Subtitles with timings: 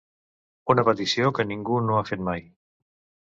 [0.73, 2.43] Una petició que ningú no ha fet mai.